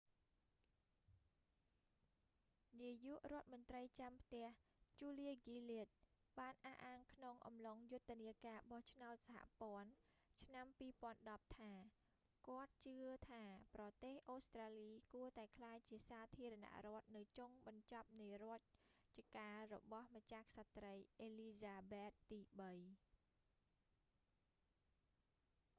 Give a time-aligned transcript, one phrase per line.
[2.81, 4.45] នាយករដ្ឋមន្ត្រីចាំផ្ទះ
[4.99, 9.89] ជូលៀ ហ្គីលាដ julia gillard បានអះអាងក្នុងអំឡុងយុទ្ធនាការបោះឆ្នោតសហព័ន្ធ
[10.45, 10.65] ឆ្នាំ
[11.11, 11.73] 2010 ថា
[12.49, 12.97] គាត់ជឿ
[13.29, 13.43] ថា
[13.75, 22.71] ប្រទេសអូស្ត្រាលី គួរតែក្លាយជាសាធារណរដ្ឋនៅចុងបញ្ចប់នៃរជ្ជកាលរបស់ម្ចាស់ក្សត្រី អេលីហ្សាបែតទីបី